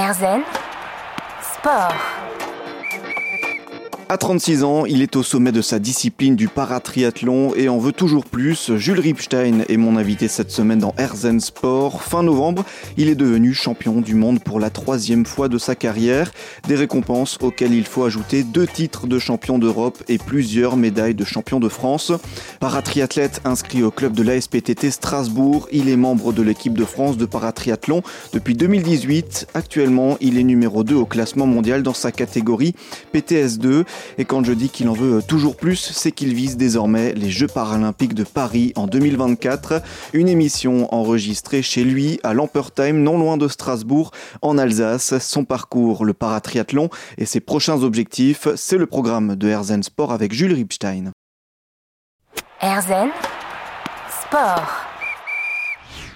[0.00, 0.44] Erzen
[1.42, 1.94] Sport.
[4.10, 7.92] À 36 ans, il est au sommet de sa discipline du paratriathlon et en veut
[7.92, 8.74] toujours plus.
[8.74, 12.02] Jules Ripstein est mon invité cette semaine dans Erzen Sport.
[12.02, 12.64] Fin novembre,
[12.96, 16.32] il est devenu champion du monde pour la troisième fois de sa carrière.
[16.66, 21.24] Des récompenses auxquelles il faut ajouter deux titres de champion d'Europe et plusieurs médailles de
[21.24, 22.10] champion de France.
[22.58, 27.26] Paratriathlète inscrit au club de l'ASPTT Strasbourg, il est membre de l'équipe de France de
[27.26, 28.02] paratriathlon
[28.32, 29.46] depuis 2018.
[29.54, 32.74] Actuellement, il est numéro 2 au classement mondial dans sa catégorie
[33.14, 33.84] PTS2.
[34.18, 37.46] Et quand je dis qu'il en veut toujours plus, c'est qu'il vise désormais les Jeux
[37.46, 39.82] paralympiques de Paris en 2024.
[40.12, 44.10] Une émission enregistrée chez lui à Lampertheim, non loin de Strasbourg,
[44.42, 45.18] en Alsace.
[45.18, 50.32] Son parcours, le paratriathlon et ses prochains objectifs, c'est le programme de Herzen Sport avec
[50.32, 51.12] Jules Ripstein.
[52.60, 53.10] Erzen
[54.22, 54.89] Sport.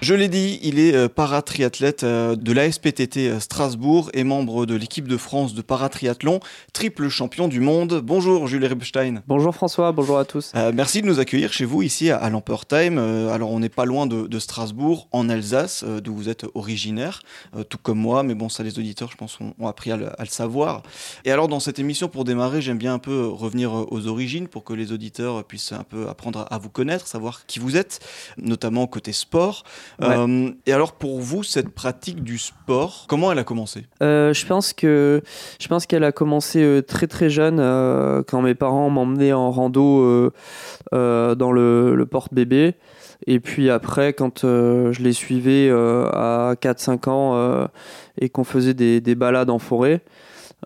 [0.05, 4.75] Je l'ai dit, il est euh, paratriathlète euh, de l'ASPTT euh, Strasbourg et membre de
[4.75, 6.41] l'équipe de France de paratriathlon,
[6.73, 8.01] triple champion du monde.
[8.03, 9.23] Bonjour Jules Rebstein.
[9.25, 10.53] Bonjour François, bonjour à tous.
[10.75, 12.99] merci de nous accueillir chez vous ici à, Lampertheim.
[12.99, 17.23] alors on n'est pas loin de, Strasbourg, en Alsace, d'où vous êtes originaire,
[17.69, 20.23] tout comme moi, mais bon ça les auditeurs je pense ont, appris à le, à
[20.23, 20.83] le, savoir.
[21.23, 24.63] Et alors dans cette émission pour démarrer j'aime bien un peu revenir aux origines pour
[24.63, 28.01] que les auditeurs puissent un peu apprendre à vous connaître, savoir qui vous êtes,
[28.37, 29.63] notamment côté sport.
[30.01, 33.85] Euh, et alors pour vous, cette pratique du sport, comment elle a commencé?
[34.01, 35.21] Euh, Je pense que
[35.59, 37.57] je pense qu'elle a commencé euh, très très jeune
[38.27, 40.31] quand mes parents m'emmenaient en rando
[40.91, 42.75] dans le, le porte-bébé.
[43.27, 47.67] Et puis après, quand je les suivais à 4-5 ans
[48.19, 50.01] et qu'on faisait des, des, balades en forêt,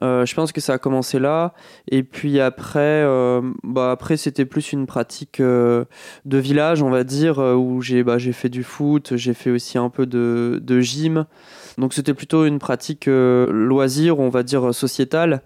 [0.02, 1.54] euh, je pense que ça a commencé là.
[1.90, 5.86] Et puis après, euh, bah après c'était plus une pratique euh,
[6.26, 9.90] de village, on va dire, où j'ai bah, fait du foot, j'ai fait aussi un
[9.90, 11.26] peu de, de gym.
[11.78, 15.42] Donc c'était plutôt une pratique loisir, on va dire sociétale.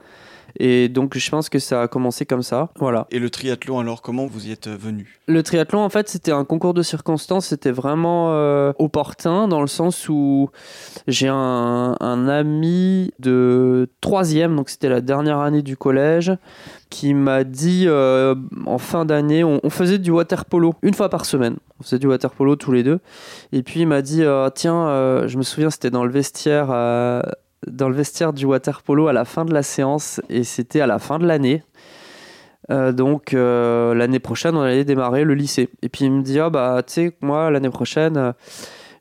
[0.60, 2.70] Et donc, je pense que ça a commencé comme ça.
[2.78, 3.08] Voilà.
[3.12, 5.20] Et le triathlon, alors, comment vous y êtes venu?
[5.28, 7.48] Le triathlon, en fait, c'était un concours de circonstances.
[7.48, 10.50] C'était vraiment euh, opportun dans le sens où
[11.08, 16.32] j'ai un, un, ami de troisième, donc c'était la dernière année du collège,
[16.90, 18.36] qui m'a dit euh,
[18.66, 21.56] en fin d'année, on, faisait du water polo une fois par semaine.
[21.80, 23.00] On faisait du water polo tous les deux.
[23.52, 24.88] Et puis il m'a dit, euh, tiens,
[25.28, 26.70] je me souviens, c'était dans le vestiaire
[27.68, 30.88] dans le vestiaire du water polo à la fin de la séance et c'était à
[30.88, 31.64] la fin de l'année.
[32.72, 35.70] Euh, donc euh, l'année prochaine, on allait démarrer le lycée.
[35.82, 38.32] Et puis il me dit, ah bah tu sais, moi l'année prochaine, euh,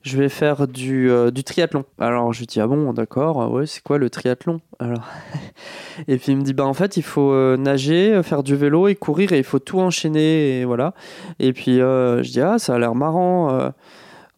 [0.02, 1.10] je vais faire du,
[1.44, 1.84] triathlon.
[1.98, 5.06] Alors je lui dis, ah bon, d'accord, ouais, c'est quoi le triathlon Alors
[6.08, 8.96] Et puis il me dit, bah en fait, il faut nager, faire du vélo et
[8.96, 10.94] courir et il faut tout enchaîner et voilà.
[11.38, 13.72] Et puis je dis, ah ça a l'air marrant.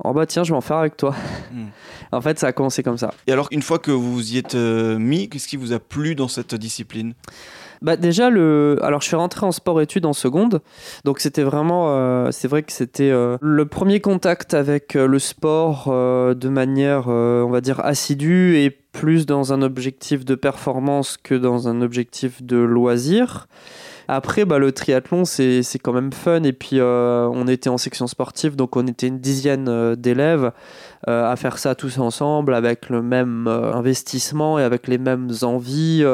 [0.07, 1.15] Oh bah tiens, je vais en faire avec toi.
[1.53, 1.69] Hmm.
[2.13, 3.13] en fait, ça a commencé comme ça.
[3.27, 6.15] Et alors, une fois que vous y êtes euh, mis, qu'est-ce qui vous a plu
[6.15, 7.15] dans cette discipline?
[7.83, 10.63] Bah déjà le alors je suis rentré en sport études en seconde
[11.05, 15.89] donc c'était vraiment euh, c'est vrai que c'était euh, le premier contact avec le sport
[15.91, 21.69] de manière on va dire assidue et plus dans un objectif de performance que dans
[21.69, 23.49] un objectif de loisir
[24.09, 26.43] après, bah, le triathlon, c'est quand même fun.
[26.43, 30.53] Et puis, euh, on était en section sportive, donc on était une dizaine euh, d'élèves
[31.09, 36.05] euh, à faire ça tous ensemble, avec le même investissement et avec les mêmes envies.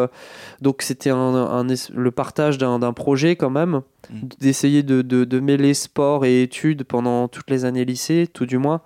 [0.60, 4.14] donc, c'était un, le partage d'un projet quand même, mmh.
[4.40, 8.58] d'essayer de, de, de, mêler sport et études pendant toutes les années lycée, tout du
[8.58, 8.82] moins.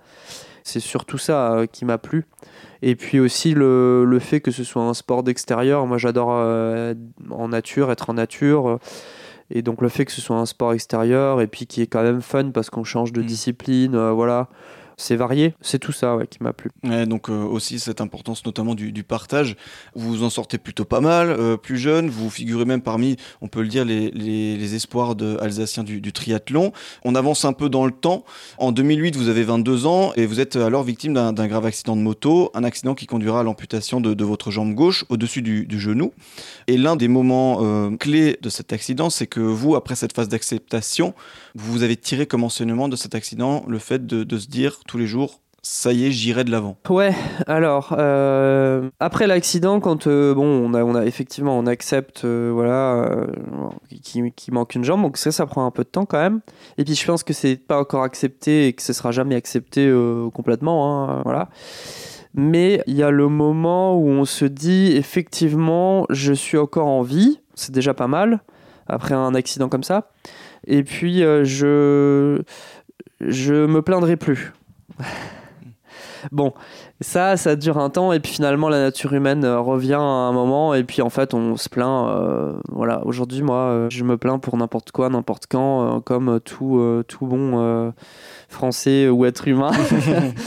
[0.63, 2.25] C'est surtout ça qui m'a plu.
[2.87, 5.87] Et puis aussi le, le, fait que ce soit un sport d'extérieur.
[5.87, 6.93] Moi, j'adore euh,
[7.31, 8.77] en nature, être en nature.
[9.49, 12.03] Et donc le fait que ce soit un sport extérieur et puis qui est quand
[12.03, 13.25] même fun parce qu'on change de mm.
[13.25, 14.49] discipline, euh, voilà
[14.97, 15.53] c'est varié.
[15.61, 16.71] C'est tout ça qui m'a plu.
[17.07, 19.55] donc euh, aussi cette importance notamment du, partage.
[19.93, 22.09] Vous vous en sortez plutôt pas mal, euh, plus jeune.
[22.09, 26.71] Vous figurez même parmi, on peut le dire, les, espoirs de, alsaciens du, triathlon.
[27.03, 28.23] On avance un peu dans le temps.
[28.57, 32.01] En 2008, vous avez 22 ans et vous êtes alors victime d'un grave accident de
[32.01, 36.13] moto, un accident qui conduira à l'amputation de, votre jambe gauche au-dessus du, genou.
[36.67, 40.29] Et l'un des moments euh, clés de cet accident, c'est que vous, après cette phase
[40.29, 41.13] d'acceptation,
[41.53, 45.07] vous avez tiré comme enseignement de cet accident le fait de se dire tous les
[45.07, 46.77] jours ça y est, j'irai de l'avant.
[46.91, 47.15] Ouais,
[47.47, 52.51] alors, euh, après l'accident, quand euh, bon, on a, on a effectivement, on accepte, euh,
[52.53, 53.25] voilà,
[54.03, 56.41] qu'il qui manque une jambe, donc ça, ça prend un peu de temps quand même.
[56.77, 59.91] Et puis je pense que c'est pas encore accepté et que ce sera jamais accepté
[60.35, 61.49] complètement, hein, voilà.
[62.35, 67.01] Mais il y a le moment où on se dit, effectivement, je suis encore en
[67.01, 68.41] vie, c'est déjà pas mal,
[68.85, 70.11] après un accident comme ça.
[70.67, 72.43] Et puis, je,
[73.19, 74.53] je me plaindrai plus.
[76.31, 76.53] Bon,
[77.01, 80.31] ça, ça dure un temps et puis finalement la nature humaine euh, revient à un
[80.31, 82.09] moment et puis en fait on se plaint.
[82.09, 86.39] euh, voilà, aujourd'hui moi euh, je me plains pour n'importe quoi, n'importe quand, euh, comme
[86.39, 87.93] tout, euh, tout bon
[88.49, 89.71] français ou être humain.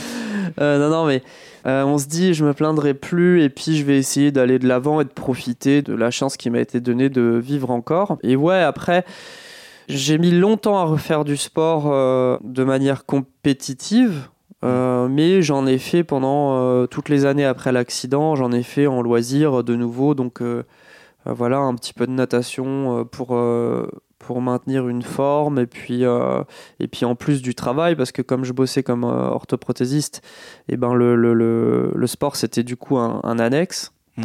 [0.59, 1.21] Non, non, mais
[1.65, 4.99] on se dit je me plaindrai plus et puis je vais essayer d'aller de l'avant
[4.99, 8.17] et de profiter de la chance qui m'a été donnée de vivre encore.
[8.23, 9.05] Et ouais, après.
[9.87, 11.85] J'ai mis longtemps à refaire du sport
[12.43, 14.29] de manière compétitive,
[14.63, 18.35] euh, mais j'en ai fait pendant euh, toutes les années après l'accident.
[18.35, 20.63] J'en ai fait en loisir de nouveau, donc euh,
[21.27, 23.87] euh, voilà un petit peu de natation euh, pour euh,
[24.19, 26.43] pour maintenir une forme et puis euh,
[26.79, 30.21] et puis en plus du travail parce que comme je bossais comme euh, orthoprothésiste,
[30.67, 33.93] et ben le, le, sport c'était du coup un, annexe.
[34.17, 34.23] Mm.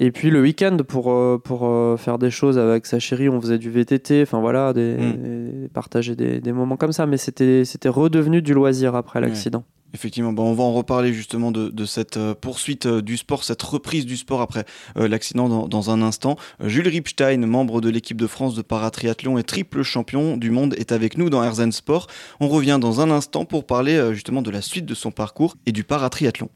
[0.00, 3.40] Et puis le week-end pour, euh, pour euh, faire des choses avec sa chérie, on
[3.40, 7.64] faisait du VTT, enfin voilà, des, des- partager des, des moments comme ça, mais c'était
[7.64, 9.28] c'était redevenu du loisir après Ouais.
[9.28, 9.62] l'accident.
[9.92, 13.44] Effectivement, bon, on va en reparler justement de, de cette euh, poursuite euh, du sport,
[13.44, 14.64] cette reprise du sport après
[14.96, 16.34] euh, l'accident dans, dans un instant.
[16.58, 20.90] Jules Ripstein, membre de l'équipe de France de paratriathlon et triple champion du monde, est
[20.90, 22.08] avec nous dans Herzen Sport.
[22.40, 25.70] On revient dans un instant pour parler justement de la suite de son parcours et
[25.70, 26.48] du paratriathlon.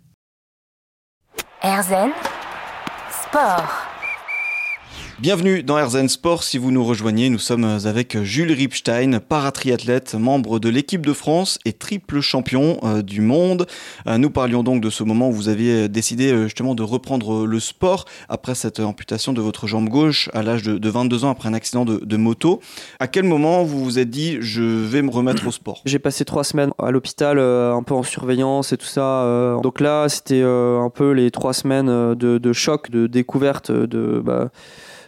[1.62, 2.11] Erzen
[3.30, 3.88] Sport.
[5.20, 6.44] Bienvenue dans Herzen Sport.
[6.44, 11.58] Si vous nous rejoignez, nous sommes avec Jules Ripstein, paratriathlète, membre de l'équipe de France
[11.64, 13.66] et triple champion euh, du monde.
[14.06, 17.46] Euh, nous parlions donc de ce moment où vous aviez décidé euh, justement de reprendre
[17.46, 21.30] le sport après cette amputation de votre jambe gauche à l'âge de, de 22 ans
[21.30, 22.60] après un accident de, moto.
[23.00, 25.82] À quel moment vous vous êtes dit je vais me remettre au sport?
[25.84, 29.58] J'ai passé trois semaines à l'hôpital, un peu en surveillance et tout ça.
[29.64, 34.50] donc là, c'était un peu les trois semaines de, de choc, de découverte de, bah,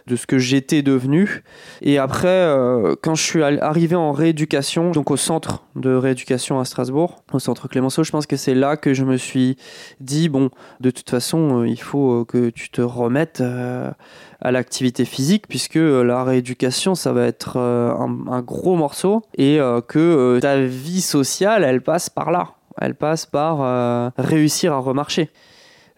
[0.07, 1.43] de ce que j'étais devenu.
[1.81, 6.65] Et après, euh, quand je suis arrivé en rééducation, donc au centre de rééducation à
[6.65, 9.57] Strasbourg, au centre Clémenceau, je pense que c'est là que je me suis
[9.99, 10.49] dit, bon,
[10.79, 13.43] de toute façon, euh, il faut euh, que tu te remettes
[14.41, 20.59] à l'activité physique, puisque la rééducation, ça va être un, gros morceau, et que ta
[20.61, 22.53] vie sociale, elle passe par là.
[22.79, 25.29] Elle passe par réussir à remarcher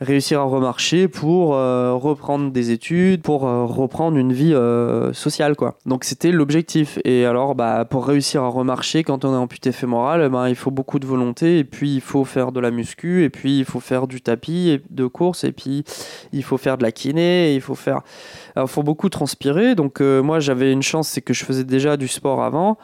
[0.04, 5.56] réussir à remarcher pour euh, reprendre des études, pour euh, reprendre une vie euh, sociale
[5.56, 5.78] quoi.
[5.86, 7.00] Donc c'était l'objectif.
[7.06, 10.72] Et alors bah pour réussir à remarcher quand on est amputé fémoral, ben, il faut
[10.72, 13.80] beaucoup de volonté et puis il faut faire de la muscu et puis il faut
[13.80, 15.84] faire du tapis et de course et puis
[16.32, 18.02] il faut faire de la kiné et il faut faire
[18.56, 19.76] alors, faut beaucoup transpirer.
[19.76, 22.78] Donc moi j'avais une chance c'est que je faisais déjà du sport avant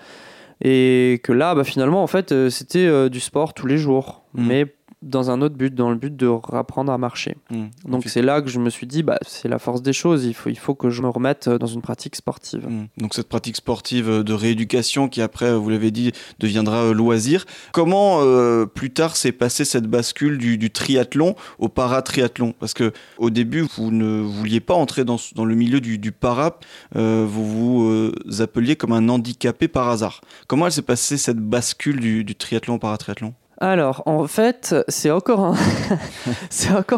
[0.61, 4.45] et que là bah, finalement en fait c'était du sport tous les jours Mhm.
[4.47, 4.65] mais
[5.01, 7.37] dans un autre but, dans le but de apprendre à marcher.
[7.49, 7.67] Hmm.
[7.85, 10.33] Donc c'est là que je me suis dit, bah, c'est la force des choses, il
[10.33, 12.67] faut, il faut que je me remette dans une pratique sportive.
[12.67, 12.87] Mm.
[12.97, 16.93] Donc cette pratique sportive euh, de rééducation qui après, euh, vous l'avez dit, deviendra euh,
[16.93, 17.45] loisir.
[17.71, 22.53] Comment euh, plus tard s'est passée cette bascule du, du triathlon au paratriathlon?
[22.59, 26.59] Parce que au début, vous ne vouliez pas entrer dans, le milieu du, du para,
[26.95, 30.21] euh, vous vous euh, appeliez comme un handicapé par hasard.
[30.47, 33.33] Comment elle s'est passée cette bascule du, du triathlon au paratriathlon?
[33.59, 35.55] Alors, en fait, c'est encore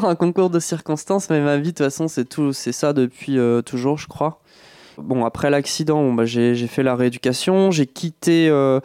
[0.05, 3.61] un, concours de circonstances, mais ma vie, de toute façon, c'est tout, ça depuis euh,
[3.61, 4.41] toujours, je crois.
[4.97, 8.79] Bon, après l'accident, bah, j'ai, fait la rééducation, j'ai quitté euh,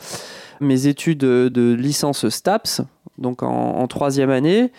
[0.60, 2.80] mes études de, licence STAPS,
[3.18, 4.72] donc en troisième année.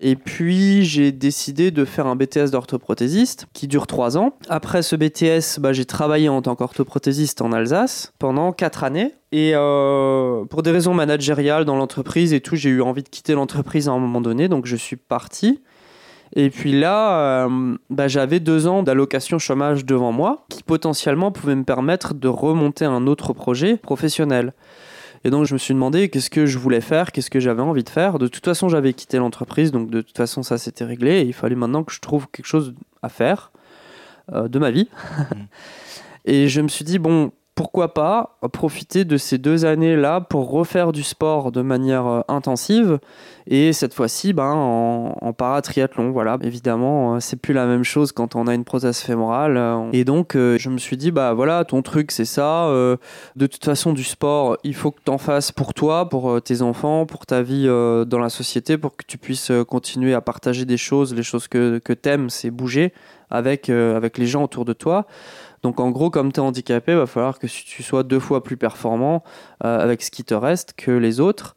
[0.00, 4.36] Et puis j'ai décidé de faire un BTS d'orthoprothésiste qui dure trois ans.
[4.48, 9.14] Après ce BTS, bah, j'ai travaillé en tant qu'orthoprothésiste en Alsace pendant quatre années.
[9.32, 13.34] Et euh, pour des raisons managériales dans l'entreprise et tout, j'ai eu envie de quitter
[13.34, 15.60] l'entreprise à un moment donné, donc je suis parti.
[16.34, 21.54] Et puis là, euh, bah, j'avais deux ans d'allocation chômage devant moi, qui potentiellement pouvait
[21.54, 24.52] me permettre de remonter un autre projet professionnel.
[25.26, 27.82] Et donc je me suis demandé qu'est-ce que je voulais faire, qu'est-ce que j'avais envie
[27.82, 28.20] de faire?
[28.20, 31.18] De toute façon, j'avais quitté l'entreprise, donc de toute façon, ça s'était réglé.
[31.18, 33.50] Et il fallait maintenant que je trouve quelque chose à faire
[34.32, 34.88] euh, de ma vie.
[36.26, 40.92] et je me suis dit, bon, pourquoi pas profiter de ces deux années-là pour refaire
[40.92, 42.98] du sport de manière euh, intensive
[43.46, 46.10] et cette fois-ci ben, en, paratriathlon.
[46.10, 49.56] Voilà, évidemment, euh, c'est plus la même chose quand on a une prothèse fémorale.
[49.56, 52.68] euh, Et donc, je me suis dit, bah voilà, ton truc, c'est ça.
[52.68, 56.60] de toute façon, du sport, il faut que tu en fasses pour toi, pour tes
[56.60, 60.76] enfants, pour ta vie dans la société, pour que tu puisses continuer à partager des
[60.76, 61.14] choses.
[61.14, 62.92] Les choses que, que tu aimes, c'est bouger
[63.30, 65.06] avec les gens autour de toi.
[65.62, 68.42] Donc en gros, comme tu es handicapé, il va falloir que tu sois deux fois
[68.42, 69.22] plus performant
[69.64, 71.56] euh, avec ce qui te reste que les autres.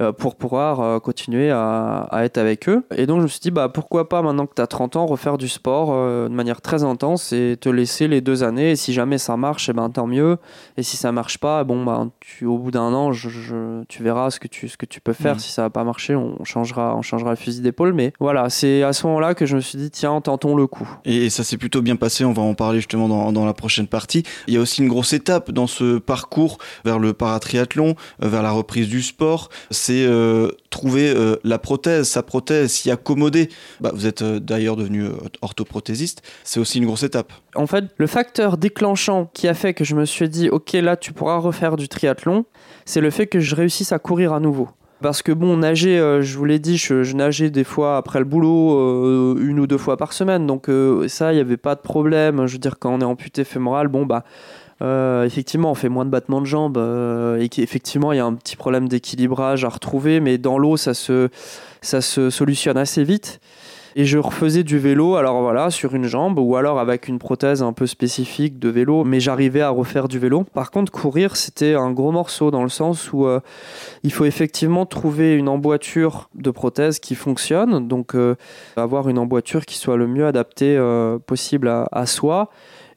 [0.00, 2.84] Euh, pour pouvoir euh, continuer à, à, être avec eux.
[2.94, 5.06] Et donc je me suis dit, bah, pourquoi pas maintenant que tu as 30 ans,
[5.06, 8.72] refaire du sport de manière très intense et te laisser les deux années.
[8.72, 10.38] Et si jamais ça marche, et eh ben, tant mieux.
[10.76, 14.30] Et si ça marche pas, bon, bah, tu, au bout d'un an, je, tu verras
[14.30, 15.36] ce que tu, ce que tu peux faire.
[15.36, 15.40] Mmh.
[15.40, 17.92] Si ça va pas marcher, on changera, on changera le fusil d'épaule.
[17.92, 20.88] Mais voilà, c'est à ce moment-là que je me suis dit, tiens, tentons le coup.
[21.04, 23.86] Et ça s'est plutôt bien passé, on va en parler justement dans, dans, la prochaine
[23.86, 24.22] partie.
[24.46, 28.42] Il y a aussi une grosse étape dans ce parcours vers le paratriathlon, euh, vers
[28.42, 33.48] la reprise du sport, c'est euh, trouver euh, la prothèse, sa prothèse, s'y accommoder.
[33.80, 35.06] Bah, vous êtes d'ailleurs devenu
[35.42, 37.32] orthoprothésiste, c'est aussi une grosse étape.
[37.54, 40.96] En fait, le facteur déclenchant qui a fait que je me suis dit, ok, là
[40.96, 42.44] tu pourras refaire du triathlon,
[42.84, 44.68] c'est le fait que je réussisse à courir à nouveau.
[45.00, 48.24] Parce que bon, nager, euh, je vous l'ai dit, je, nageais des fois après le
[48.24, 50.46] boulot, euh, une ou deux fois par semaine.
[50.46, 52.46] Donc euh, ça, il n'y avait pas de problème.
[52.46, 54.24] Je veux dire, quand on est amputé fémoral, bon, bah,
[54.80, 56.78] effectivement, on fait moins de battements de jambes.
[57.40, 60.20] et qu'effectivement, il y a un petit problème d'équilibrage à retrouver.
[60.20, 61.28] Mais dans l'eau, ça se,
[61.82, 63.40] ça se solutionne assez vite
[63.98, 67.64] et je refaisais du vélo, alors voilà, sur une jambe ou alors avec une prothèse
[67.64, 70.44] un peu spécifique de vélo, mais j'arrivais à refaire du vélo.
[70.44, 73.40] Par contre, courir, c'était un gros morceau dans le sens où euh,
[74.04, 78.36] il faut effectivement trouver une emboîture de prothèse qui fonctionne, donc euh,
[78.76, 82.50] avoir une emboîture qui soit le mieux adaptée euh, possible à, soi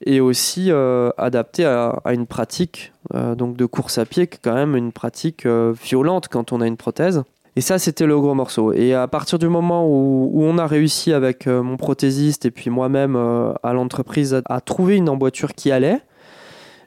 [0.05, 0.72] et aussi
[1.17, 4.91] adaptée à, à, une pratique donc de course à pied qui est quand même une
[4.91, 7.24] pratique violente quand on a une prothèse.
[7.55, 8.72] Et ça, c'était le gros morceau.
[8.72, 12.70] Et à partir du moment où, on a réussi avec euh, mon prothésiste et puis
[12.70, 16.00] moi-même euh, à l'entreprise à, trouver une emboîture qui allait,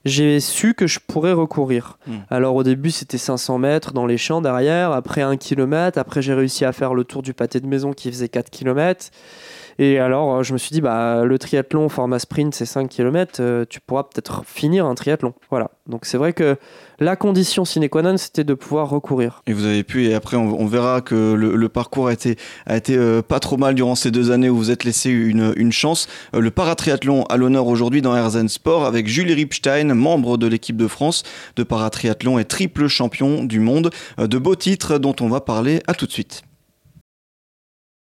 [0.07, 1.99] j'ai su que je pourrais recourir.
[2.07, 2.17] Hmm.
[2.31, 6.35] Alors au début, c'était 500 mètres dans les champs derrière, après 1 km, après j'ai
[6.35, 9.11] réussi à faire le tour du pâté de maison qui faisait 4 km.
[9.79, 13.39] Et alors, euh, je me suis dit, bah, le triathlon format sprint, c'est 5 km,
[13.41, 15.35] euh, tu pourras peut-être finir un triathlon.
[15.51, 15.71] Voilà.
[15.89, 16.57] Donc, c'est vrai que
[17.01, 19.43] la condition sine qua non, c'était de pouvoir recourir.
[19.47, 22.37] Et vous avez pu, et après, on, verra que le, parcours a été,
[22.91, 26.09] euh, pas trop mal durant ces deux années où vous êtes laissé une, une chance.
[26.33, 30.89] le paratriathlon à l'honneur aujourd'hui dans Herzen Sport avec Julie Ripstein, membre de l'équipe de
[30.89, 31.25] France
[31.57, 33.91] de paratriathlon et triple champion du monde.
[34.19, 36.43] de beaux titres dont on va parler à tout de suite.